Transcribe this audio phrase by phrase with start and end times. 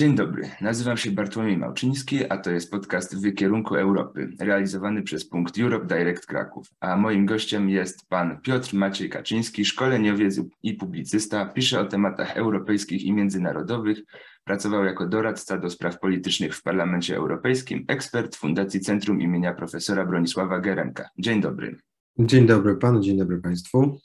[0.00, 5.28] Dzień dobry, nazywam się Bartłomiej Małczyński, a to jest podcast w kierunku Europy, realizowany przez
[5.28, 6.66] punkt Europe Direct Kraków.
[6.80, 13.04] A moim gościem jest pan Piotr Maciej Kaczyński, szkoleniowiec i publicysta, pisze o tematach europejskich
[13.04, 13.98] i międzynarodowych,
[14.44, 20.60] pracował jako doradca do spraw politycznych w Parlamencie Europejskim, ekspert Fundacji Centrum imienia profesora Bronisława
[20.60, 21.08] Gerenka.
[21.18, 21.76] Dzień dobry.
[22.18, 23.98] Dzień dobry panu, dzień dobry państwu.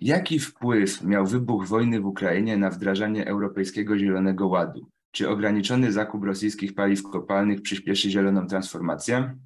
[0.00, 4.94] Jaki wpływ miał wybuch wojny w Ukrainie na wdrażanie Europejskiego Zielonego Ładu?
[5.14, 9.38] Czy ograniczony zakup rosyjskich paliw kopalnych przyspieszy zieloną transformację?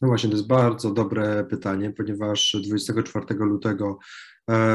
[0.00, 3.98] No właśnie, to jest bardzo dobre pytanie, ponieważ 24 lutego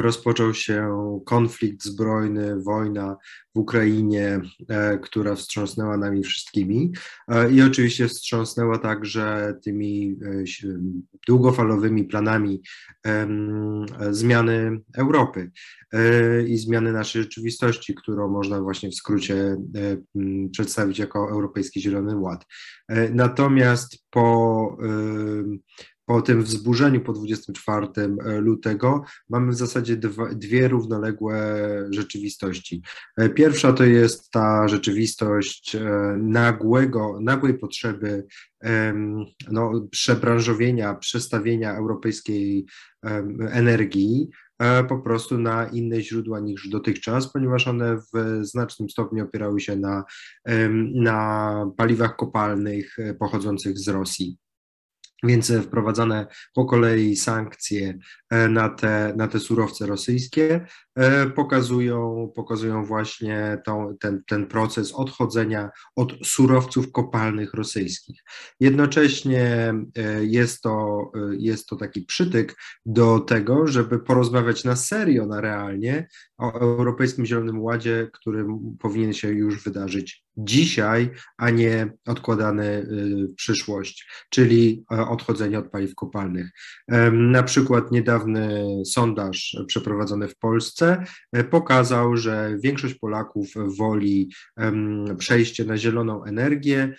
[0.01, 0.89] rozpoczął się
[1.25, 3.17] konflikt zbrojny, wojna
[3.55, 6.91] w Ukrainie, e, która wstrząsnęła nami wszystkimi
[7.27, 10.17] e, i oczywiście wstrząsnęła także tymi
[11.27, 12.61] długofalowymi planami
[14.09, 15.51] zmiany Europy
[16.47, 19.57] i zmiany naszej rzeczywistości, którą można właśnie w skrócie
[20.51, 22.45] przedstawić jako Europejski Zielony Ład.
[23.13, 24.77] Natomiast po
[26.09, 31.37] po tym wzburzeniu po 24 e, lutego mamy w zasadzie dwa, dwie równoległe
[31.91, 32.81] rzeczywistości.
[33.17, 35.81] E, pierwsza to jest ta rzeczywistość e,
[36.17, 38.25] nagłego, nagłej potrzeby
[39.51, 42.65] no, przebranżowienia, przestawienia europejskiej
[43.51, 44.29] energii
[44.89, 50.03] po prostu na inne źródła niż dotychczas, ponieważ one w znacznym stopniu opierały się na,
[50.93, 54.37] na paliwach kopalnych pochodzących z Rosji.
[55.23, 57.97] Więc wprowadzane po kolei sankcje
[58.29, 64.93] e, na te, na te surowce rosyjskie e, pokazują, pokazują właśnie tą, ten, ten proces
[64.93, 68.23] odchodzenia od surowców kopalnych rosyjskich.
[68.59, 75.41] Jednocześnie e, jest to, jest to taki przytyk do tego, żeby porozmawiać na serio, na
[75.41, 78.45] realnie o Europejskim Zielonym Ładzie, który
[78.79, 86.51] powinien się już wydarzyć dzisiaj, a nie odkładany w przyszłość, czyli odchodzenie od paliw kopalnych.
[87.11, 94.29] Na przykład niedawny sondaż przeprowadzony w Polsce e, pokazał, że większość Polaków woli
[95.17, 96.95] przejście na zieloną energię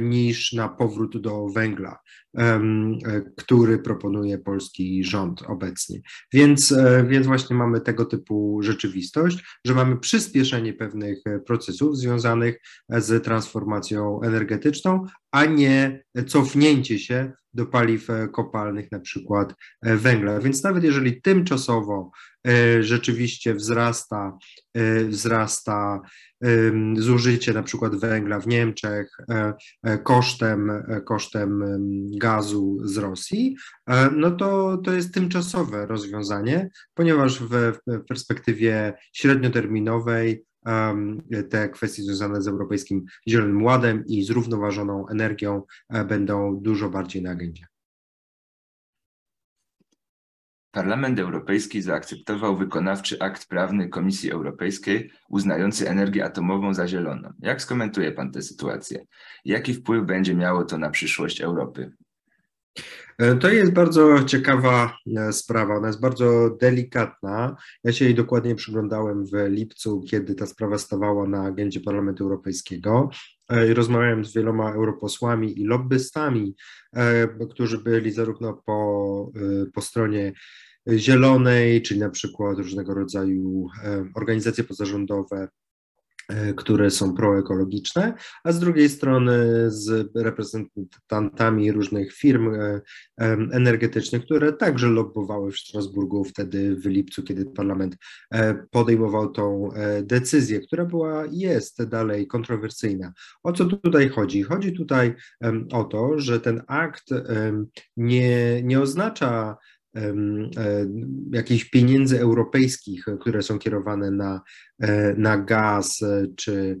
[0.00, 1.98] niż na powrót do węgla,
[2.36, 2.60] e,
[3.36, 6.00] który proponuje polski rząd obecnie.
[6.32, 13.24] Więc, e, więc właśnie mamy tego typu rzeczywistość, że mamy przyspieszenie pewnych procesów związanych z
[13.24, 20.40] transformacją energetyczną, a nie cofnięcie się do paliw kopalnych, na przykład węgla.
[20.40, 22.10] Więc nawet jeżeli tymczasowo
[22.80, 24.38] rzeczywiście wzrasta,
[25.08, 26.00] wzrasta
[26.96, 31.64] zużycie na przykład węgla w Niemczech e, e, kosztem, e, kosztem
[32.18, 33.56] gazu z Rosji,
[34.16, 40.44] no to, to jest tymczasowe rozwiązanie, ponieważ w, w perspektywie średnioterminowej
[41.50, 45.62] te kwestie związane z Europejskim Zielonym Ładem i zrównoważoną energią
[46.08, 47.66] będą dużo bardziej na agendzie.
[50.70, 57.32] Parlament Europejski zaakceptował wykonawczy akt prawny Komisji Europejskiej uznający energię atomową za zieloną.
[57.38, 59.06] Jak skomentuje Pan tę sytuację?
[59.44, 61.92] Jaki wpływ będzie miało to na przyszłość Europy?
[63.18, 67.56] E, to jest bardzo ciekawa e, sprawa, ona jest bardzo delikatna.
[67.84, 73.10] Ja się jej dokładnie przyglądałem w lipcu, kiedy ta sprawa stawała na agendzie Parlamentu Europejskiego.
[73.50, 76.54] E, rozmawiałem z wieloma europosłami i lobbystami,
[77.50, 78.97] którzy byli zarówno po,
[79.74, 80.32] po stronie
[80.96, 83.66] zielonej, czyli na przykład różnego rodzaju
[84.14, 85.48] organizacje pozarządowe,
[86.56, 92.80] które są proekologiczne, a z drugiej strony z reprezentantami różnych firm e,
[93.52, 97.96] energetycznych, które także lobbowały w Strasburgu wtedy w lipcu, kiedy parlament
[98.34, 99.68] e, podejmował tą
[100.02, 103.12] decyzję, która była jest dalej kontrowersyjna.
[103.42, 104.42] O co tutaj chodzi?
[104.42, 105.14] Chodzi tutaj
[105.72, 107.04] o to, że ten akt
[107.96, 109.56] nie, nie oznacza
[109.96, 110.14] E,
[111.32, 114.40] jakichś pieniędzy europejskich, które są kierowane na, e,
[115.16, 116.80] na gaz e, czy,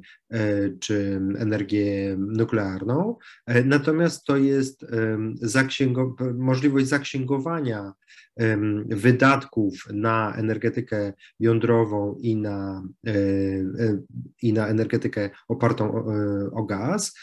[0.80, 3.16] czy energię nuklearną.
[3.64, 4.86] Natomiast to jest
[6.34, 7.92] możliwość zaksięgowania
[8.86, 12.82] wydatków na energetykę jądrową i na,
[14.42, 16.04] i na energetykę opartą o,
[16.52, 17.14] o gaz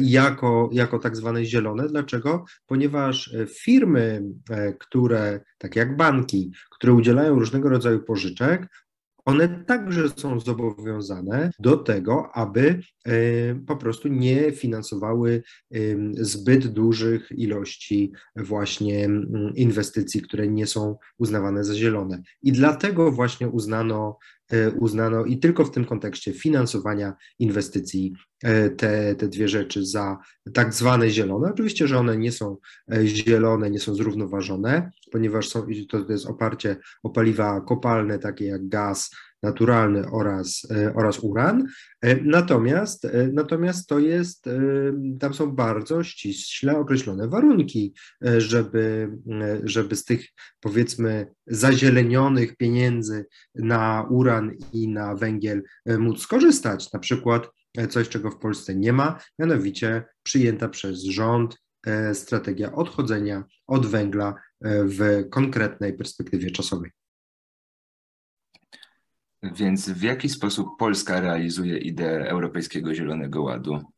[0.00, 1.88] jako, jako tak zwane zielone.
[1.88, 2.44] Dlaczego?
[2.66, 4.22] Ponieważ firmy,
[4.78, 8.66] które tak jak banki, które udzielają różnego rodzaju pożyczek,
[9.24, 13.10] one także są zobowiązane do tego, aby e,
[13.54, 15.42] po prostu nie finansowały
[16.12, 19.08] zbyt dużych ilości właśnie
[19.54, 22.22] inwestycji, które nie są uznawane za zielone.
[22.42, 24.18] I dlatego właśnie uznano
[24.78, 28.12] uznano i tylko w tym kontekście finansowania inwestycji
[28.76, 30.18] te, te dwie rzeczy za
[30.52, 31.50] tak zwane zielone.
[31.52, 32.56] Oczywiście, że one nie są
[33.04, 39.10] zielone, nie są zrównoważone, ponieważ są, to jest oparcie o paliwa kopalne, takie jak gaz,
[39.44, 41.66] naturalny oraz, e, oraz uran.
[42.02, 44.48] E, natomiast, e, natomiast to jest,
[45.20, 47.94] tam są bardzo ściśle określone warunki,
[48.38, 49.10] żeby,
[49.64, 50.26] żeby z tych
[50.60, 55.62] powiedzmy zazielenionych pieniędzy na uran i na węgiel
[55.98, 56.92] móc skorzystać.
[56.92, 57.50] Na przykład
[57.88, 61.56] coś, czego w Polsce nie ma, mianowicie przyjęta przez rząd
[62.12, 66.90] strategia odchodzenia od węgla w konkretnej perspektywie czasowej.
[69.52, 73.93] Więc w jaki sposób Polska realizuje ideę Europejskiego Zielonego Ładu?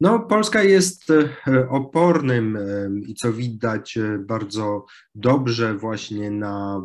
[0.00, 6.82] No, Polska jest e, opornym e, i co widać e, bardzo dobrze właśnie na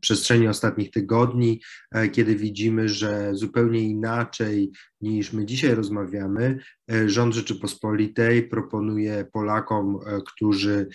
[0.00, 1.62] przestrzeni ostatnich tygodni,
[2.12, 4.70] kiedy widzimy, że zupełnie inaczej
[5.00, 6.58] niż my dzisiaj rozmawiamy,
[7.06, 10.88] rząd Rzeczypospolitej proponuje Polakom, którzy,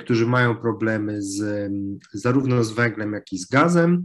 [0.00, 1.70] którzy mają problemy z,
[2.12, 4.02] zarówno z węglem, jak i z gazem,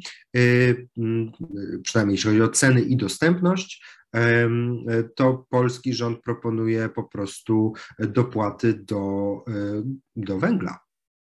[1.83, 3.81] przynajmniej jeśli chodzi o ceny i dostępność,
[5.15, 9.35] to polski rząd proponuje po prostu dopłaty do,
[10.15, 10.87] do węgla.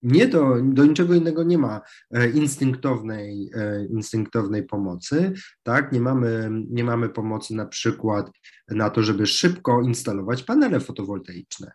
[0.03, 1.81] Nie do, do niczego innego nie ma
[2.11, 5.33] e, instynktownej, e, instynktownej pomocy,
[5.63, 5.93] tak?
[5.93, 8.31] Nie mamy, nie mamy pomocy na przykład
[8.69, 11.73] na to, żeby szybko instalować panele fotowoltaiczne.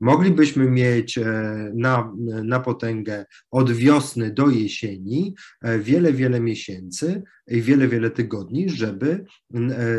[0.00, 1.24] Moglibyśmy mieć e,
[1.74, 2.12] na,
[2.44, 5.34] na potęgę od wiosny do jesieni
[5.78, 9.24] wiele, wiele miesięcy i wiele, wiele tygodni, żeby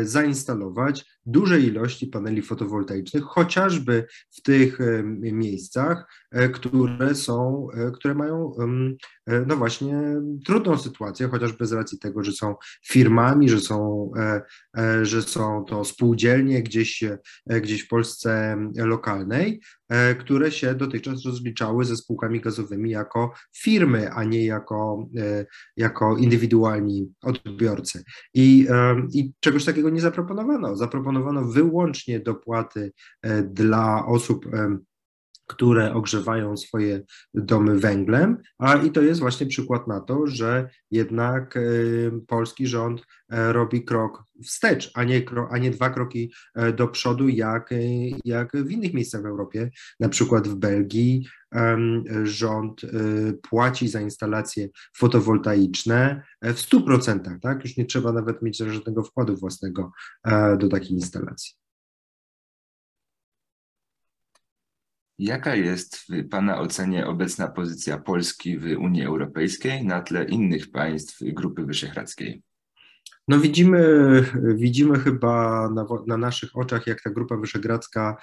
[0.02, 5.02] zainstalować duże ilości paneli fotowoltaicznych, chociażby w tych e,
[5.32, 8.52] miejscach, e, które są, e, które mają
[9.46, 10.02] no właśnie
[10.46, 12.54] trudną sytuację, chociażby z racji tego, że są
[12.86, 14.10] firmami, że są,
[15.02, 17.04] że są to spółdzielnie gdzieś,
[17.46, 19.60] gdzieś w Polsce lokalnej,
[20.20, 25.08] które się dotychczas rozliczały ze spółkami gazowymi jako firmy, a nie jako,
[25.76, 28.04] jako indywidualni odbiorcy.
[28.34, 28.66] I,
[29.12, 30.76] I czegoś takiego nie zaproponowano.
[30.76, 32.92] Zaproponowano wyłącznie dopłaty
[33.22, 34.78] e, dla osób, e,
[35.50, 37.02] które ogrzewają swoje
[37.34, 41.60] domy węglem, a i to jest właśnie przykład na to, że jednak e,
[42.26, 46.32] polski rząd robi krok wstecz, a nie, a nie dwa kroki
[46.76, 47.70] do przodu, jak,
[48.24, 49.70] jak w innych miejscach w Europie,
[50.00, 51.26] na przykład w Belgii
[52.24, 52.80] rząd
[53.42, 57.64] płaci za instalacje fotowoltaiczne w 100%, tak?
[57.64, 59.92] Już nie trzeba nawet mieć żadnego wkładu własnego
[60.58, 61.54] do takiej instalacji.
[65.20, 71.18] Jaka jest w Pana ocenie obecna pozycja Polski w Unii Europejskiej na tle innych państw
[71.22, 72.42] Grupy Wyszehradzkiej?
[73.28, 73.80] No widzimy,
[74.54, 78.16] widzimy chyba na, na, naszych oczach, jak ta Grupa Wyszehradzka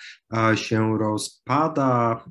[0.56, 2.26] się rozpada.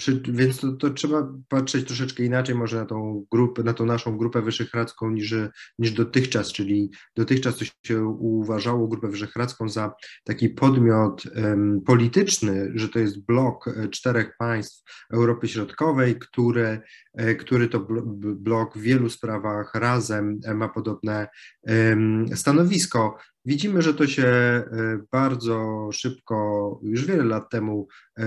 [0.00, 4.16] Przy, więc to, to, trzeba patrzeć troszeczkę inaczej może na tą grupę, na tą naszą
[4.16, 5.34] grupę wyszehradzką niż,
[5.78, 9.92] niż dotychczas, czyli dotychczas to się uważało grupę wyszehradzką za
[10.24, 14.82] taki podmiot um, polityczny, że to jest blok e, czterech państw
[15.12, 16.80] Europy Środkowej, które,
[17.14, 17.86] e, który to
[18.20, 21.28] blok w wielu sprawach razem e, ma podobne
[21.62, 23.18] um, stanowisko.
[23.44, 24.64] Widzimy, że to się e,
[25.12, 28.24] bardzo szybko, już wiele lat temu, e,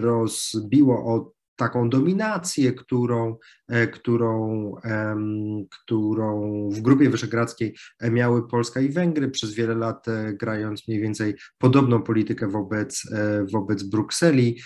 [0.00, 3.36] rozbiło o taką dominację, którą,
[3.68, 4.72] e, którą,
[5.70, 6.40] którą
[6.70, 7.76] w Grupie Wyszehradzkiej
[8.10, 13.02] miały Polska i Węgry przez wiele lat, grając mniej więcej podobną politykę wobec,
[13.52, 14.60] wobec Brukseli.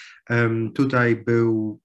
[0.75, 1.81] Tutaj był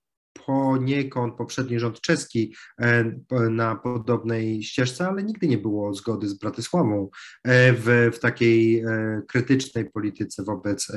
[0.46, 3.04] poniekąd poprzedni rząd czeski e,
[3.50, 7.10] na podobnej ścieżce, ale nigdy nie było zgody z Bratysławą
[7.44, 10.92] e, w, w takiej e, krytycznej polityce wobec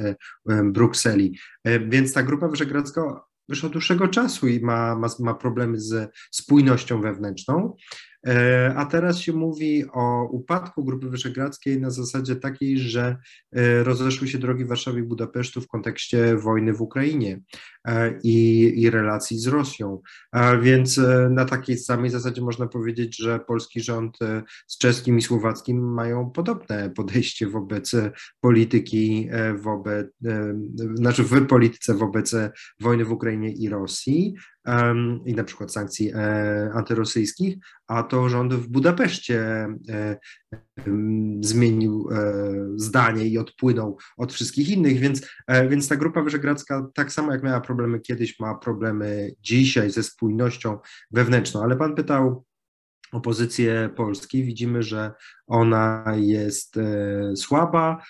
[0.65, 1.39] Brukseli.
[1.65, 7.01] Więc ta Grupa Wyszehradzka już od dłuższego czasu i ma, ma, ma problemy z spójnością
[7.01, 7.77] wewnętrzną.
[8.27, 13.17] E, a teraz się mówi o upadku Grupy Wyszehradzkiej na zasadzie takiej, że
[13.53, 17.41] e, rozeszły się drogi Warszawy i Budapesztu w kontekście wojny w Ukrainie
[17.85, 20.01] e, i, i relacji z Rosją.
[20.63, 24.19] Więc na takiej samej zasadzie można powiedzieć, że polski rząd
[24.67, 27.93] z czeskim i słowackim mają podobne podejście wobec
[28.41, 29.29] polityki,
[29.63, 30.07] wobec,
[30.95, 32.35] znaczy w polityce wobec
[32.81, 34.35] wojny w Ukrainie i Rosji
[35.25, 37.57] i na przykład sankcji e, antyrosyjskich,
[37.87, 40.17] a to rząd w Budapeszcie e,
[41.41, 42.33] zmienił e,
[42.77, 45.29] zdanie i odpłynął od wszystkich innych, więc,
[45.69, 50.79] więc ta Grupa Wyszehradzka tak samo jak miała problemy kiedyś, ma problemy dzisiaj ze spójnością
[51.11, 51.63] wewnętrzną.
[51.63, 52.45] Ale pan pytał
[53.13, 54.45] o pozycję Polski.
[54.45, 55.13] Widzimy, że
[55.47, 56.79] ona jest
[57.37, 58.03] słaba.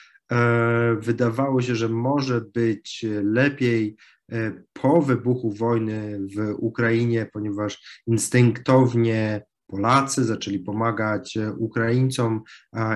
[1.01, 3.97] Wydawało się, że może być lepiej
[4.73, 12.43] po wybuchu wojny w Ukrainie, ponieważ instynktownie Polacy zaczęli pomagać e, Ukraińcom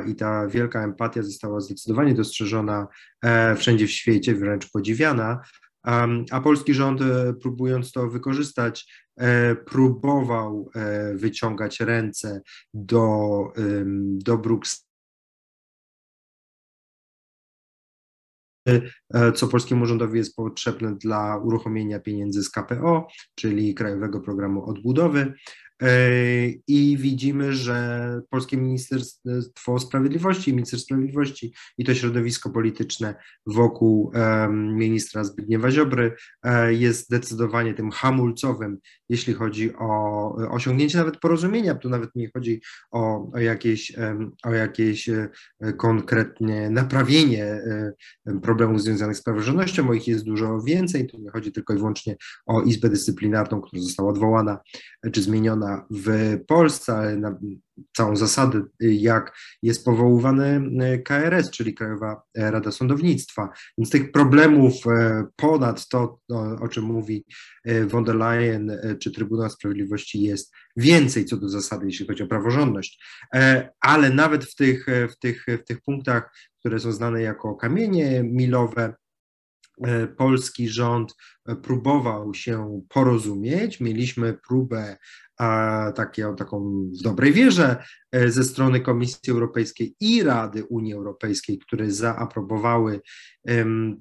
[0.06, 2.86] i ta wielka empatia została zdecydowanie dostrzeżona
[3.22, 5.40] e, wszędzie w świecie, wręcz podziwiana.
[6.30, 9.02] A polski rząd, e, próbując to wykorzystać,
[9.66, 10.70] próbował
[11.14, 12.40] wyciągać ręce
[12.74, 13.52] do,
[14.24, 14.91] do Brukseli
[19.34, 25.34] co polskiemu rządowi jest potrzebne dla uruchomienia pieniędzy z KPO, czyli Krajowego Programu Odbudowy.
[25.82, 25.88] E,
[26.66, 33.14] I widzimy, że Polskie Ministerstwo Sprawiedliwości, Minister Sprawiedliwości i to środowisko polityczne
[33.46, 34.12] wokół
[34.50, 41.74] ministra Zbigniewa Ziobry e, jest zdecydowanie tym hamulcowym, jeśli chodzi o osiągnięcie nawet porozumienia.
[41.74, 42.60] Tu nawet nie chodzi
[42.90, 43.92] o, o, jakieś,
[44.44, 45.28] o jakieś e,
[45.76, 47.62] konkretnie naprawienie
[48.42, 51.06] problemów związanych z praworządnością, bo ich jest dużo więcej.
[51.06, 54.58] Tu nie chodzi tylko i wyłącznie o Izbę Dyscyplinarną, która została odwołana
[55.12, 57.38] czy zmieniona w Polsce, ale na
[57.96, 63.48] całą zasadę, jak jest powoływany e, KRS, czyli Krajowa Rada Sądownictwa.
[63.78, 66.18] Więc tych problemów e, ponad to,
[66.60, 67.24] o czym mówi
[67.64, 72.26] e, von der Leyen czy Trybunał Sprawiedliwości jest więcej co do zasady, jeśli chodzi o
[72.26, 73.04] praworządność.
[73.80, 78.94] Ale nawet w tych, w tych, w tych punktach, które są znane jako kamienie milowe,
[80.16, 81.14] polski rząd
[81.62, 83.80] próbował się porozumieć.
[83.80, 84.96] Mieliśmy próbę
[85.96, 86.60] takie, taką
[87.00, 87.84] w dobrej wierze e,
[88.26, 93.00] ze strony Komisji Europejskiej i Rady Unii Europejskiej, które zaaprobowały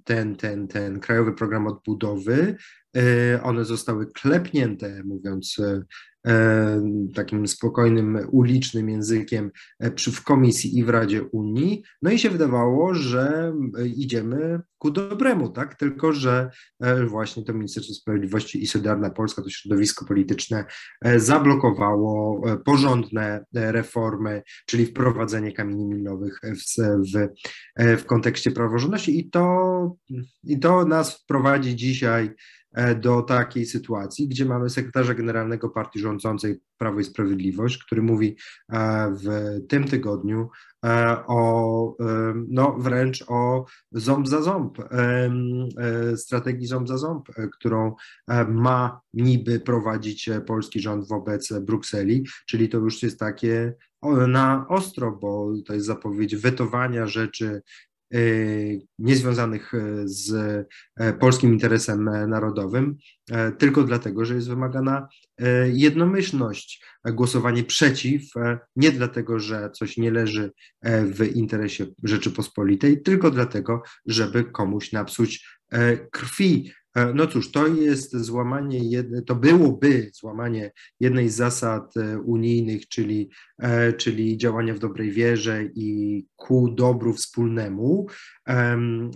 [0.03, 2.55] ten, ten, ten krajowy program odbudowy.
[2.97, 5.81] E, one zostały klepnięte, mówiąc e,
[6.27, 6.81] E,
[7.15, 11.83] takim spokojnym, ulicznym językiem e, przy, w Komisji i w Radzie Unii.
[12.01, 15.75] No i się wydawało, że e, idziemy ku dobremu, tak?
[15.75, 16.49] Tylko, że
[17.07, 20.65] właśnie to Ministerstwo Sprawiedliwości i Solidarna Polska, to środowisko polityczne,
[21.17, 24.00] zablokowało porządne reformy,
[24.65, 26.81] czyli wprowadzenie kamieni milowych w,
[27.13, 27.27] w,
[28.01, 29.19] w kontekście praworządności.
[29.19, 29.95] I to,
[30.43, 32.35] i to nas wprowadzi dzisiaj
[32.73, 38.37] E, do takiej sytuacji, gdzie mamy sekretarza generalnego partii rządzącej Prawo i Sprawiedliwość, który mówi
[38.69, 40.47] e, w tym tygodniu e,
[41.27, 41.95] o,
[42.47, 44.77] no wręcz o ząb za ząb,
[46.15, 47.95] strategii ząb za ząb, którą
[48.47, 53.73] ma niby prowadzić polski rząd wobec Brukseli, czyli to już jest takie
[54.27, 57.61] na ostro, bo to jest zapowiedź wetowania rzeczy
[58.99, 60.33] niezwiązanych y, z
[60.97, 62.97] e, polskim interesem e, narodowym,
[63.31, 65.07] e, tylko dlatego, że jest wymagana
[65.73, 68.21] jednomyślność, głosowanie przeciw,
[68.75, 70.51] nie dlatego, że coś nie leży
[70.83, 75.59] w interesie Rzeczypospolitej, tylko dlatego, żeby komuś napsuć
[76.11, 76.71] krwi.
[76.95, 82.87] E, no cóż, to jest złamanie, jedne, to byłoby złamanie jednej z zasad e, unijnych,
[82.87, 83.29] czyli,
[83.59, 88.07] e, czyli działania w dobrej wierze i ku dobru wspólnemu,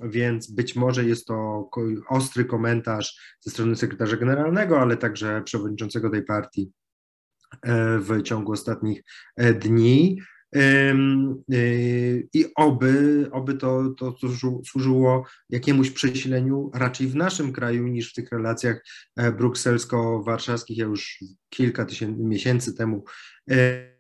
[0.04, 1.70] więc być może jest to
[2.10, 6.72] ostry komentarz ze strony sekretarza generalnego, ale także przewodniczącego tej partii
[8.00, 9.04] w ciągu ostatnich
[9.60, 10.22] dni.
[10.56, 14.16] Y, I oby, oby to, to
[14.66, 18.84] służyło jakiemuś przesileniu raczej w naszym kraju niż w tych relacjach
[19.16, 20.78] e, brukselsko-warszawskich.
[20.78, 21.20] Ja już
[21.50, 23.04] kilka tysięcy miesięcy temu
[23.52, 23.96] e,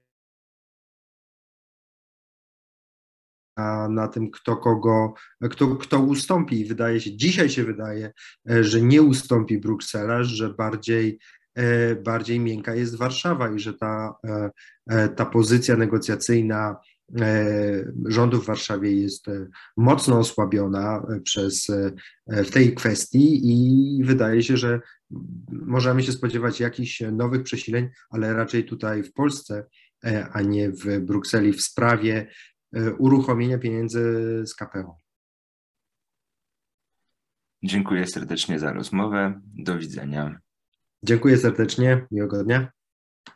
[3.89, 5.13] na tym, kto kogo,
[5.51, 6.65] kto, kto ustąpi.
[6.65, 8.11] Wydaje się, dzisiaj się wydaje,
[8.49, 11.19] e, że nie ustąpi Bruksela, że bardziej
[12.03, 14.49] bardziej miękka jest Warszawa i że ta, e,
[14.87, 16.75] e, ta pozycja negocjacyjna
[18.05, 19.25] rządu w Warszawie jest
[19.77, 21.67] mocno osłabiona przez,
[22.27, 24.79] w tej kwestii i wydaje się, że
[25.49, 29.65] możemy się spodziewać jakichś nowych przesileń, ale raczej tutaj w Polsce,
[30.31, 32.27] a nie w Brukseli w sprawie
[32.97, 34.01] uruchomienia pieniędzy
[34.45, 34.97] z KPO.
[37.63, 39.41] Dziękuję serdecznie za rozmowę.
[39.43, 40.44] Do widzenia.
[41.03, 42.07] Dziękuję serdecznie.
[42.11, 42.71] Miłego dnia.